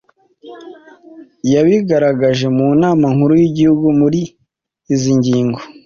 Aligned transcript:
Yabigaragaje 1.53 2.45
mu 2.55 2.67
Nama 2.81 3.05
Nkuru 3.15 3.33
y'igihugu 3.41 3.87
muri 3.99 4.21
zi 4.99 5.11
ngingo: 5.19 5.59